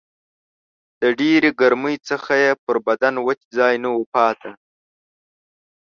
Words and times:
د 1.01 1.03
ډېرې 1.19 1.49
ګرمۍ 1.59 1.95
څخه 2.09 2.31
یې 2.43 2.51
پر 2.63 2.75
بدن 2.87 3.13
وچ 3.25 3.41
ځای 3.57 3.75
نه 3.83 3.89
و 3.97 4.01
پاته 4.13 4.51